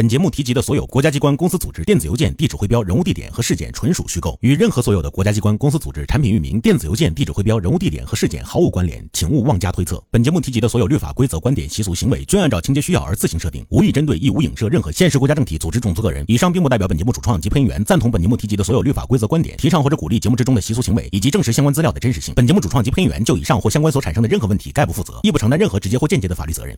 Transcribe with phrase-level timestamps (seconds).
[0.00, 10.02] 本节目提及的所有国家机关、公司、组织电子邮件地址、徽标、人物、地点和事件纯属虚构，与任何所有的国家机关、公司、组织、产品域名、电子邮件地址、徽标、人物、地点和事件毫无关联，请勿妄加推测。
[10.10, 16.24] 本节目提及的所有律法规则、观点、习俗、行为均按照情节需要而自行设定，无意针对，亦无影射任何现实国家政体、组织、种族、个人。
[16.28, 22.32] 以上并不代表本节目主创及配音员赞同本节目提及的所有律法规则、观点，提倡或者鼓励节目之中的习俗行为，以及证实相关资料的真实性。
[22.34, 26.74] 本节目主创及配音员就以上或相关所产生的任何问题概不负责，亦不承担任何直接或间接的法律责任。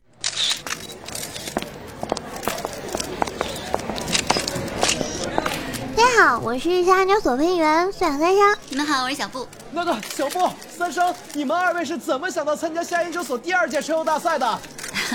[5.95, 8.57] 大家好，我是夏牛所配音员孙小三生。
[8.71, 9.47] 你们好，我是小布。
[9.71, 14.61] 那个小布、三生，你们二位是怎么想到参加夏研究所第二届声优大赛的？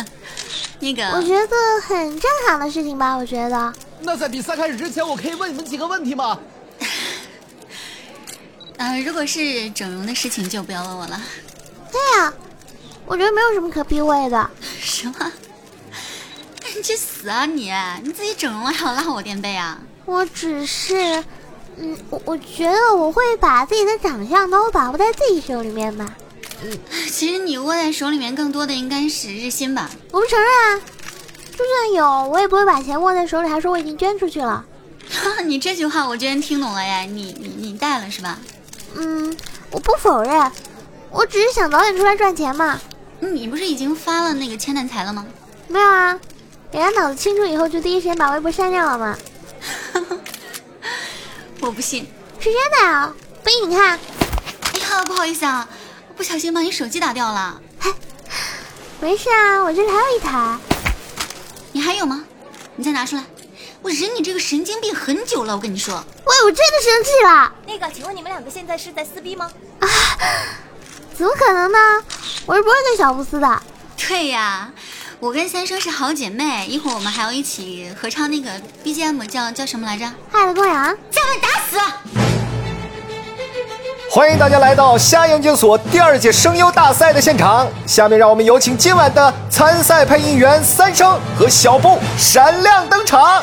[0.79, 1.55] 那个，我觉得
[1.87, 3.73] 很正常的事情吧，我觉得。
[4.01, 6.37] 那在比赛开始之前，我可以问你们几个问题吗？
[8.77, 11.19] 呃，如果是整容的事情，就不要问我了。
[11.91, 12.31] 对呀，
[13.07, 14.47] 我觉得没有什么可避讳的。
[14.79, 15.31] 什么？
[16.75, 17.73] 你去死啊你！
[18.03, 19.79] 你自己整容了还要拉我垫背啊？
[20.07, 21.21] 我只是，
[21.75, 26.15] 嗯，我我觉得我会把自己的长相都把握在自己手里面吧。
[26.63, 26.79] 嗯，
[27.11, 29.89] 其实你握在手里面更多的应该是日薪吧？
[30.11, 30.81] 我不承认啊，
[31.51, 34.65] 就算有，我也不会把钱握在手里，还说我已经捐出去了。
[35.45, 37.01] 你这句话我居然听懂了呀！
[37.01, 38.39] 你你你带了是吧？
[38.95, 39.35] 嗯，
[39.71, 40.51] 我不否认，
[41.11, 42.79] 我只是想早点出来赚钱嘛。
[43.19, 45.27] 你不是已经发了那个千难财了吗？
[45.67, 46.17] 没有啊，
[46.71, 49.17] 人家脑子清楚以后，就第一时间把微博删掉了嘛。
[51.59, 52.07] 我不信，
[52.39, 53.13] 是真的啊！
[53.43, 53.99] 不信你看。
[54.73, 55.67] 哎呀，不好意思啊，
[56.15, 57.59] 不小心把你手机打掉了。
[57.79, 57.91] 嗨，
[59.01, 60.57] 没事啊，我这里还有一台。
[61.71, 62.23] 你还有吗？
[62.75, 63.23] 你再拿出来。
[63.81, 66.03] 我忍你这个神经病很久了，我跟你说。
[66.25, 67.53] 喂，我真的生气了。
[67.65, 69.49] 那个，请问你们两个现在是在撕逼吗？
[69.79, 69.87] 啊，
[71.15, 71.77] 怎么可能呢？
[72.45, 73.61] 我是不会跟小布撕的。
[73.97, 74.71] 对呀，
[75.19, 78.51] 我跟三生是好姐妹，一会儿我们还要一起合唱那个
[78.83, 80.05] BGM，叫叫什么来着？
[80.31, 80.95] 爱的羔羊。
[81.09, 81.79] 再问打死！
[84.11, 87.67] 欢迎大家来到虾研究所第二届声优大赛的现场。
[87.87, 93.41] 下面让我们有请今晚的参赛配音员三生和小布闪亮登场。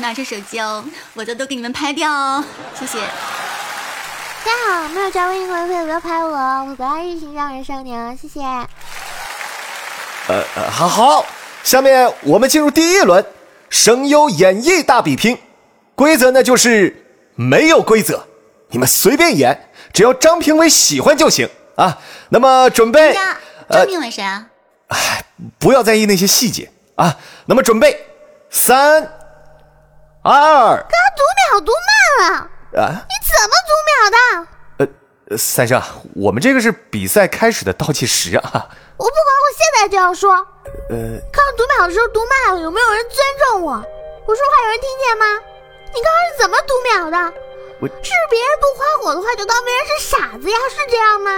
[0.00, 0.84] 拿出手机哦，
[1.14, 2.44] 我的都给你们拍掉哦，
[2.78, 2.98] 谢谢。
[2.98, 8.40] 大家好，没有加微信会费不要拍我，我不爱日行让人上娘，谢谢。
[8.40, 8.66] 呃
[10.56, 11.26] 呃，好好，
[11.62, 13.24] 下面我们进入第一轮
[13.68, 15.38] 声优演绎大比拼，
[15.94, 18.26] 规则呢就是没有规则，
[18.68, 21.98] 你们随便演，只要张评委喜欢就行啊。
[22.30, 23.14] 那么准备，
[23.68, 24.46] 张评委谁啊？
[24.88, 25.24] 哎，
[25.58, 27.16] 不要在意那些细节啊。
[27.46, 28.06] 那么准备，
[28.50, 29.19] 三、
[30.22, 32.36] 二，刚读秒读慢了
[32.76, 32.92] 啊！
[33.08, 34.86] 你怎么读秒的？
[35.30, 35.80] 呃，三生，
[36.14, 38.44] 我们这个是比赛开始的倒计时啊。
[38.44, 40.34] 我不管，我现在就要说。
[40.90, 43.72] 呃，刚读秒的时候读慢了，有没有人尊重我？
[43.72, 45.24] 我说话有人听见吗？
[45.88, 47.16] 你刚刚是怎么读秒的？
[47.80, 50.58] 我是别人不夸我的话，就当别人是傻子呀？
[50.68, 51.30] 是这样吗？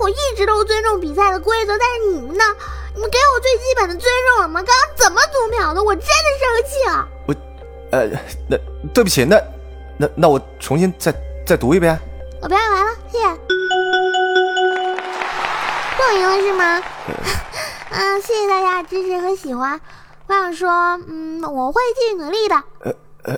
[0.00, 2.44] 我一直都尊重比赛的规则，但是你们呢？
[2.92, 4.60] 你们给我最基本的尊重了吗？
[4.66, 5.80] 刚刚怎么读秒的？
[5.80, 6.08] 我真的
[6.40, 7.06] 生气了。
[7.28, 7.34] 我，
[7.90, 8.08] 呃，
[8.48, 8.56] 那
[8.94, 9.40] 对不起，那
[9.98, 11.12] 那那我重新再
[11.46, 11.98] 再读一遍。
[12.40, 13.24] 我表演完了，谢谢。
[15.98, 16.82] 我赢了是吗？
[17.90, 19.80] 嗯，谢谢大家的支持和喜欢。
[20.26, 20.70] 我想说，
[21.08, 22.62] 嗯，我会继续努力的。
[23.24, 23.34] 呃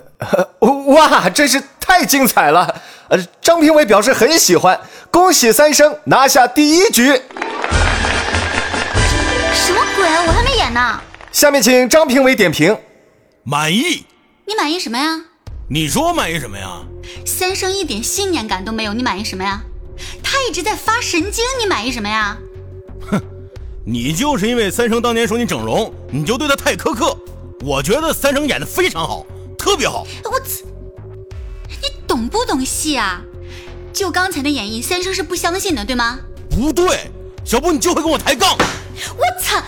[0.59, 2.81] 呃，哇，真是太精彩了！
[3.09, 4.79] 呃，张评委表示很喜欢，
[5.11, 7.07] 恭喜三生拿下第一局。
[9.53, 10.05] 什么鬼？
[10.27, 11.01] 我还没演呢。
[11.31, 12.77] 下面请张评委点评。
[13.43, 14.05] 满意？
[14.45, 15.21] 你满意什么呀？
[15.69, 16.81] 你说我满意什么呀？
[17.25, 19.61] 三生一点信念感都没有，你满意什么呀？
[20.21, 22.37] 他一直在发神经，你满意什么呀？
[23.09, 23.21] 哼，
[23.85, 27.17] 你就是因为三生当年说你整容，你就对他太苛刻。
[27.61, 29.25] 我觉得三生演的非常好，
[29.57, 30.05] 特别好。
[30.25, 30.65] 我操，
[31.69, 33.21] 你懂不懂戏啊？
[33.93, 36.19] 就刚才的演绎，三生是不相信的，对吗？
[36.49, 37.09] 不对，
[37.45, 38.57] 小布，你就会跟我抬杠。
[38.57, 39.63] 我操，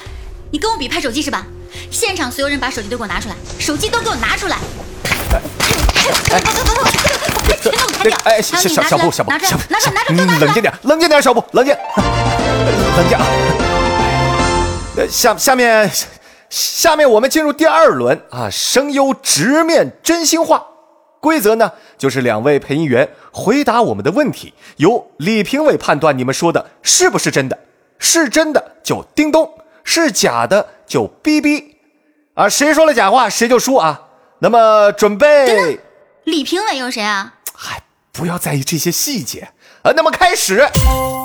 [0.51, 1.47] 你跟我比拍手机是吧？
[1.91, 4.57] 现场所有人把手机都给我拿出来，手机都给我拿出来。
[6.29, 6.41] 哎，
[8.23, 13.25] 哎，小小小布，小布，拿出来，拿出来，拿出来，冷静点，冷静点，小布，冷静，冷静啊！
[14.97, 15.89] 呃，下下面，
[16.49, 20.65] 下面我们进入第二轮啊，声优直面真心话。
[21.19, 27.57] 规则呢，就是两位配音员回答我们的问题，由李评委判断你们说的是不是真的，
[27.97, 31.63] 是真的就叮咚，是假的就哔哔，
[32.35, 34.09] 啊，谁说了假话谁就输啊。
[34.39, 35.79] 那么准备，
[36.25, 37.33] 李评委有谁啊？
[37.53, 39.47] 嗨，不要在意这些细节。
[39.83, 40.57] 啊，那么开始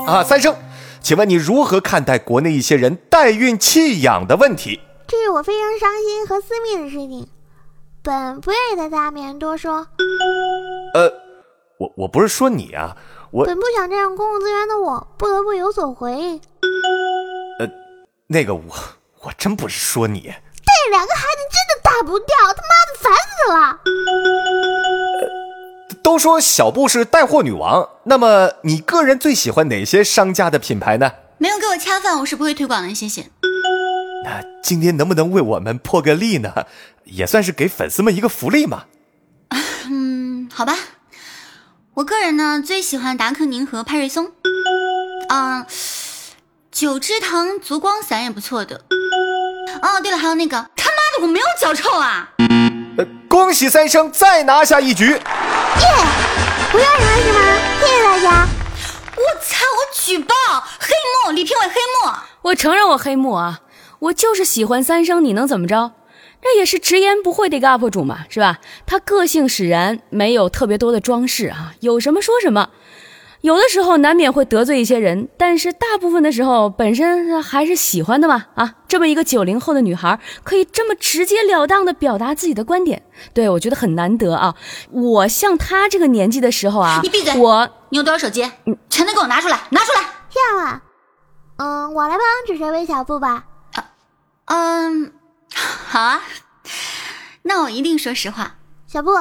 [0.07, 0.55] 啊，三生，
[1.01, 4.81] 请问你如何看待国内一些人代孕弃养的问题？
[5.09, 7.29] 这是我非常伤心和私密的事情，
[8.03, 9.89] 本不愿意在大面前多说。
[10.95, 11.13] 呃，
[11.79, 12.97] 我我不是说你啊，
[13.33, 16.41] 我本不想占用公共资源的我，不得不有所回应。
[17.59, 17.69] 呃
[18.29, 18.63] 那个我
[19.23, 20.33] 我真不是说你，
[20.91, 23.79] 这两个孩子真的打不掉，他妈的烦死了！
[26.03, 31.13] 都说小布是带货女王，那么你个人最喜欢哪些商家的品牌呢？
[31.39, 33.31] 没有给我恰饭，我是不会推广的，谢谢。
[34.25, 36.67] 那今天能不能为我们破个例呢？
[37.05, 38.87] 也算是给粉丝们一个福利嘛。
[39.89, 40.77] 嗯，好吧。
[41.95, 44.33] 我个人呢最喜欢达克宁和派瑞松，
[45.29, 45.65] 嗯，
[46.73, 48.83] 九芝堂足光散也不错的。
[49.82, 52.29] 哦，对了，还有那个，他妈的，我没有脚臭啊！
[52.99, 55.06] 呃，恭喜三生再拿下一局。
[55.06, 55.19] 耶！
[56.71, 57.41] 不要你们是吗？
[57.81, 58.47] 谢谢大家。
[59.17, 59.65] 我操！
[59.65, 60.35] 我举报
[60.79, 60.88] 黑
[61.25, 62.12] 幕，李评委黑幕。
[62.43, 63.61] 我承认我黑幕啊，
[64.00, 65.93] 我就是喜欢三生，你能怎么着？
[66.43, 68.59] 那也是直言不讳的一个 UP 主嘛，是吧？
[68.87, 72.71] 他个性使然，没有特别多的装饰啊，有什么说什么。
[73.43, 78.47] 有的时候难免会得罪一些人，但是大部分的时候本身还是喜欢的嘛。
[78.55, 83.03] 啊，这么一个九零后的女孩，可以这么直截了当的表达自己的观点，
[83.33, 84.55] 对我觉得很难得啊。
[84.91, 87.35] 我像她这个年纪的时候啊， 你闭嘴！
[87.39, 88.43] 我你有多少手机？
[88.91, 90.01] 全都给我拿出来，拿出来！
[90.29, 90.83] 这样啊，
[91.57, 93.45] 嗯，我来帮指谁为小布吧。
[94.45, 95.13] 嗯，
[95.55, 96.21] 好啊，
[97.43, 98.57] 那我一定说实话。
[98.87, 99.13] 小布，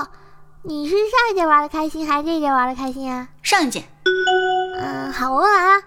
[0.63, 3.29] 你是上一届玩的开心，还是这一届玩的开心啊？
[3.41, 3.83] 上一届。
[4.79, 5.83] 嗯，好，我问完了。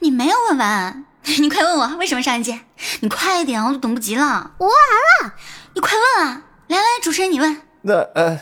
[0.00, 1.04] 你没有问完，
[1.38, 2.60] 你快问我为什么上一届？
[3.00, 4.52] 你快一点，我都等不及了。
[4.58, 5.34] 我问完了。
[5.74, 6.42] 你快问啊！
[6.68, 7.62] 来来，主持人你问。
[7.82, 8.38] 那呃，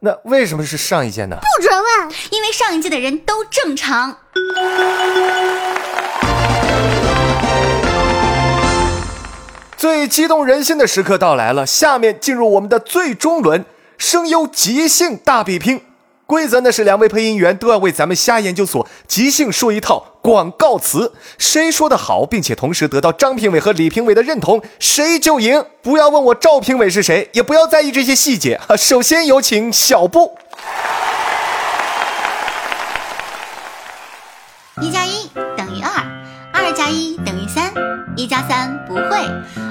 [0.00, 1.36] 那为什么是上一届呢？
[1.36, 4.18] 不准问，因为上一届的人都正常。
[9.76, 13.64] 最激动人心的时刻到来了，下面进入我们的最终轮
[13.98, 15.82] 声优即兴大比拼。
[16.26, 25.64] 规则呢是两位配音员都要为咱们虾研究所即兴说一套广告词，谁说的好，并且同时得到张评委和李评委的认同，谁就赢。
[25.82, 28.58] 不要问我赵评委是谁，也不要在意这些细节。
[28.78, 30.38] 首先有请小布。
[34.80, 35.90] 一加一等于二，
[36.52, 37.72] 二加一等于三，
[38.16, 39.18] 一加三不会，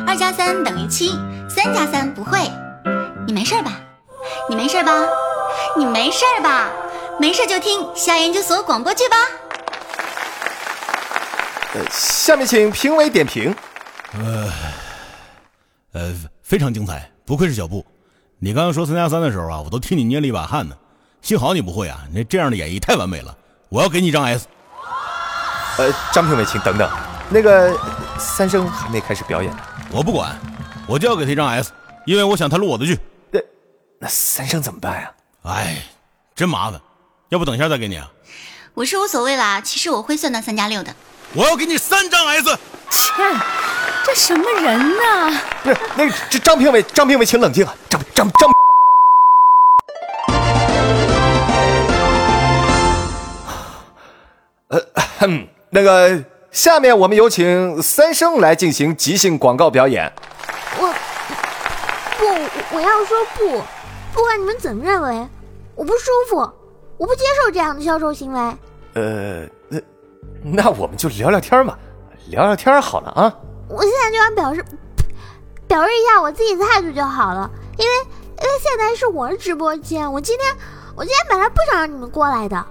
[0.07, 1.09] 二加三等于七，
[1.50, 2.39] 三加三不会。
[3.25, 3.71] 你没事吧？
[4.50, 4.91] 你没事吧？
[5.77, 6.69] 你没事吧？
[7.19, 9.15] 没事就听虾研究所广播剧吧。
[11.73, 13.55] 呃，下面请评委点评。
[14.13, 14.51] 呃，
[15.93, 17.85] 呃，非常精彩，不愧是小布。
[18.39, 20.75] 你刚刚说三加三的时候啊，我都替你捏了一把汗呢。
[21.21, 23.35] 幸好你不会啊，那这样的演绎太完美了。
[23.69, 24.47] 我要给你一张 S。
[25.77, 26.87] 呃，张评委，请等等，
[27.29, 27.75] 那个
[28.19, 29.59] 三生还没开始表演呢。
[29.91, 30.37] 我不管，
[30.87, 31.71] 我就要给他一张 S，
[32.05, 32.99] 因为我想他录我的剧。
[33.31, 33.39] 那
[33.99, 35.11] 那三生怎么办呀？
[35.43, 35.75] 哎，
[36.33, 36.79] 真麻烦，
[37.27, 38.09] 要不等一下再给你啊？
[38.73, 40.95] 我是无所谓啦，其实我会算到三加六的。
[41.33, 42.57] 我要给你三张 S。
[42.89, 43.11] 切，
[44.05, 45.41] 这什么人呐？
[45.63, 47.75] 那那这张评委，张评委，请冷静啊！
[47.89, 48.49] 张张张。
[54.69, 54.81] 呃，
[55.19, 60.09] 哼，那个，下面我们有请三生来进行即兴广告表演。
[60.77, 60.93] 我
[62.17, 62.25] 不，
[62.75, 63.62] 我要说不，
[64.13, 65.27] 不管你们怎么认为，
[65.75, 66.38] 我不舒服，
[66.98, 68.39] 我不接受这样的销售行为。
[68.93, 69.82] 呃，那
[70.43, 71.77] 那我们就聊聊天嘛，
[72.29, 73.36] 聊聊天好了啊。
[73.67, 74.63] 我现在就想表示
[75.67, 80.55] 表示一下我自己的态度就好了，因为因为现在是我的直播间，我今天
[80.96, 82.63] 我今天本来不想让你们过来的，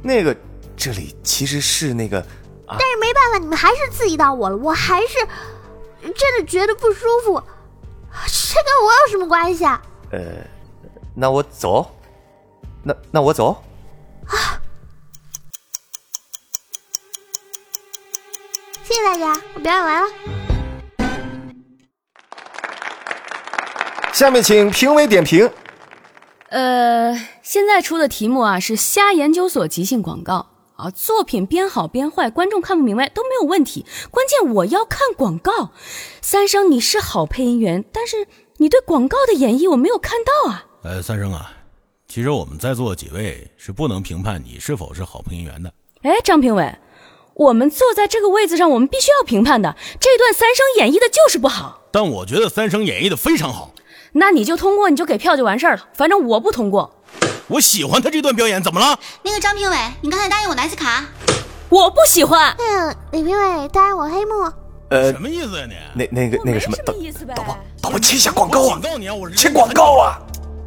[0.00, 0.36] 那个
[0.76, 2.20] 这里其实是那个，
[2.66, 5.18] 啊但是没办法，你们还是刺激到我了，我还是
[6.00, 7.42] 真的觉得不舒服，
[8.12, 9.82] 这跟我有什么关系啊？
[10.12, 10.20] 呃，
[11.16, 11.90] 那我走，
[12.82, 13.62] 那那我走。
[14.26, 14.60] 啊
[18.82, 20.08] 谢谢大家，我表演完了。
[24.12, 25.50] 下面请评委点评。
[26.50, 35.70] 呃，现在出的题目啊是虾研究所即兴广告啊，作品编好编坏，观众看不明白都没有问题，关键我要看广告。
[36.20, 38.28] 三生你是好配音员，但是
[38.58, 40.66] 你对广告的演绎我没有看到啊。
[40.84, 41.50] 呃，三生啊，
[42.06, 45.72] 其实我们在座几位是不能评判你是否是好配音员的。
[46.02, 46.76] 哎，张评委，
[47.32, 49.74] 我们坐在这个位子上，我们必须要评判的。
[49.98, 53.72] 这段三生演绎的就是不好，但我觉得三生演绎的非常好。
[54.12, 55.88] 那你就通过，你就给票就完事儿了。
[55.94, 57.02] 反正我不通过。
[57.46, 59.00] 我喜欢他这段表演，怎么了？
[59.22, 61.02] 那个张评委，你刚才答应我拿次卡，
[61.70, 62.54] 我不喜欢。
[62.58, 64.52] 那个李评委答应我黑幕，
[64.90, 65.74] 呃什，么意思呀你？
[65.94, 70.20] 那那个那个什么，什么意思呗导播导播切一下广告啊警，告你啊，我是切广告啊！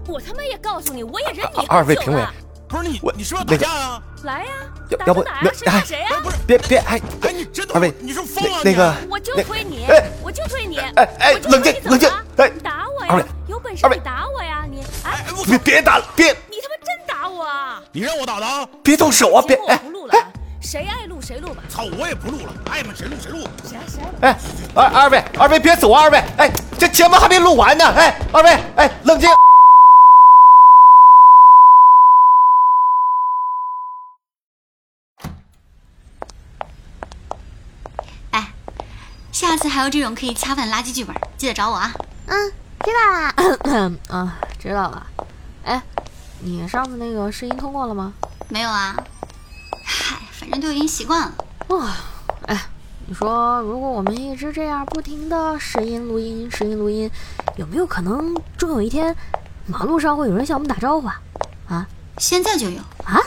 [0.07, 2.33] 我他妈也告诉你，我也忍你二位评委很久了
[2.67, 4.01] 不是你我，你是不是那个要打架啊？
[4.23, 4.51] 来呀，
[4.89, 6.07] 要要不打打呀那哎谁打谁呀？
[6.23, 17.81] 不是，别别哎哎，你真的二位你是疯了那那个你我就推你哎，我就推你，哎哎我就冷静推你怎么冷静哎了你打我二位呀，有本事二位你打我呀，你哎，哎，别，别打了，别你他妈真打我啊！
[17.91, 18.67] 你让我打的啊？
[18.83, 19.43] 别动手啊！
[19.47, 20.27] 别我哎不录了啊，
[20.61, 23.47] 谁爱录谁录吧，操，我也不录了，爱嘛谁录谁录。
[23.63, 24.01] 谁谁。
[24.21, 24.37] 哎，
[24.75, 26.03] 二二位二位别走啊！
[26.03, 27.85] 二位哎，这节目还没录完呢！
[27.95, 29.29] 哎，二位哎，冷静。
[39.37, 41.93] 下次还有这种可以恰饭的垃圾剧本，记得找我啊。
[42.25, 42.51] 嗯，
[42.83, 43.35] 知道啦。
[44.09, 45.05] 啊，知道了。
[45.63, 45.79] 哎，
[46.39, 48.11] 你上次那个试音通过了吗？
[48.49, 48.95] 没有啊？
[49.85, 51.35] 嗨，反正都已经习惯了。
[51.67, 51.87] 哇、
[52.47, 52.65] 哎，
[53.05, 57.07] 你说如果我们一直这样不停的试音录音、试音录音，
[57.57, 59.15] 有没有可能终有一天，
[59.67, 61.21] 马路上会有人向我们打招呼啊？
[61.67, 62.79] 啊现在就有。
[63.05, 63.21] 啊！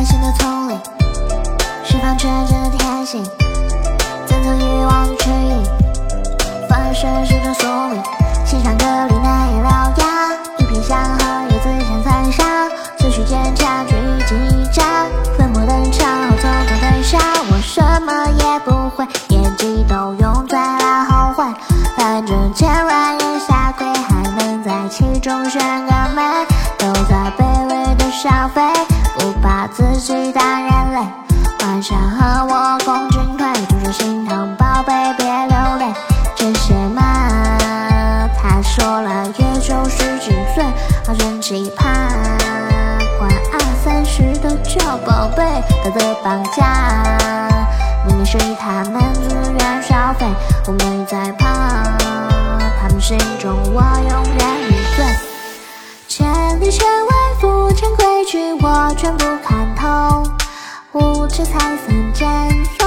[0.00, 0.80] 漫入野性的丛林，
[1.84, 3.22] 释放纯真的天性，
[4.26, 5.62] 层层欲望的指引，
[6.70, 8.02] 放射是种宿命，
[8.46, 12.66] 欣赏歌里难以獠牙，一片香和叶子像残杀，
[12.98, 15.04] 思绪坚强却已经一扎，
[15.36, 17.18] 粉墨登场后匆匆退下，
[17.50, 21.44] 我什么也不会，演技都用在了后悔，
[21.98, 26.22] 反正千万人下跪，还能在其中选个美，
[26.78, 28.62] 都在卑微的消费，
[29.72, 31.00] 自己的人类，
[31.60, 35.92] 幻想和我共进退，就说心疼宝贝别流泪，
[36.34, 37.02] 这些嘛，
[38.36, 40.64] 他说了也就十几岁，
[41.06, 41.84] 好真奇葩，
[43.18, 45.44] 管二三十的叫宝贝，
[45.84, 47.06] 道德绑架，
[48.06, 50.26] 明明是他们自愿消费，
[50.66, 51.46] 我没在怕，
[52.80, 55.04] 他们心中我永远一醉。
[56.08, 56.26] 千
[56.60, 57.09] 里千外
[58.38, 60.22] 我全部看透，
[60.92, 62.79] 无知才算真